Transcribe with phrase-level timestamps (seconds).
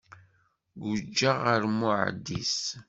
[0.81, 2.57] Guǧǧeɣ ɣer Muɛdis.